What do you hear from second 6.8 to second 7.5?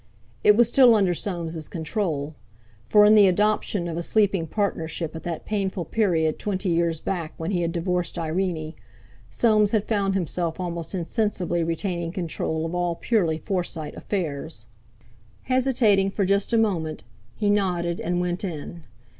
back